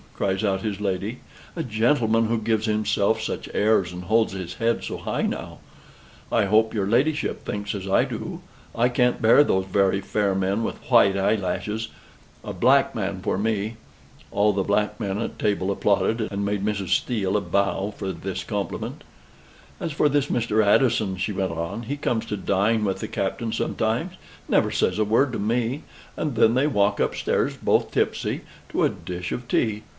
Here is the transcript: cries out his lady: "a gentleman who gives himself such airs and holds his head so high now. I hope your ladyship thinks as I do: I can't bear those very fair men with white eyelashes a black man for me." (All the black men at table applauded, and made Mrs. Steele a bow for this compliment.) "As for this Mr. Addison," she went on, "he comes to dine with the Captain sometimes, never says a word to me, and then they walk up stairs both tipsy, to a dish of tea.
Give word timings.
cries 0.15 0.43
out 0.43 0.61
his 0.61 0.79
lady: 0.79 1.19
"a 1.55 1.63
gentleman 1.63 2.25
who 2.27 2.37
gives 2.37 2.67
himself 2.67 3.19
such 3.21 3.49
airs 3.55 3.91
and 3.91 4.03
holds 4.03 4.33
his 4.33 4.55
head 4.55 4.83
so 4.83 4.97
high 4.97 5.23
now. 5.23 5.57
I 6.31 6.45
hope 6.45 6.75
your 6.75 6.85
ladyship 6.85 7.43
thinks 7.43 7.73
as 7.73 7.87
I 7.87 8.03
do: 8.03 8.41
I 8.75 8.87
can't 8.89 9.21
bear 9.21 9.43
those 9.43 9.65
very 9.65 9.99
fair 9.99 10.35
men 10.35 10.63
with 10.63 10.77
white 10.91 11.17
eyelashes 11.17 11.87
a 12.43 12.53
black 12.53 12.93
man 12.93 13.21
for 13.21 13.37
me." 13.37 13.77
(All 14.31 14.53
the 14.53 14.63
black 14.63 14.99
men 14.99 15.19
at 15.19 15.39
table 15.39 15.71
applauded, 15.71 16.31
and 16.31 16.45
made 16.45 16.63
Mrs. 16.63 16.89
Steele 16.89 17.37
a 17.37 17.41
bow 17.41 17.91
for 17.97 18.11
this 18.11 18.43
compliment.) 18.43 19.03
"As 19.79 19.91
for 19.91 20.07
this 20.07 20.27
Mr. 20.27 20.63
Addison," 20.63 21.17
she 21.17 21.31
went 21.33 21.51
on, 21.51 21.83
"he 21.83 21.97
comes 21.97 22.25
to 22.27 22.37
dine 22.37 22.85
with 22.85 22.99
the 22.99 23.07
Captain 23.07 23.51
sometimes, 23.51 24.13
never 24.47 24.69
says 24.69 24.99
a 24.99 25.05
word 25.05 25.33
to 25.33 25.39
me, 25.39 25.81
and 26.15 26.35
then 26.35 26.53
they 26.53 26.67
walk 26.67 26.99
up 26.99 27.15
stairs 27.15 27.57
both 27.57 27.89
tipsy, 27.89 28.41
to 28.69 28.83
a 28.83 28.89
dish 28.89 29.31
of 29.31 29.47
tea. 29.47 29.81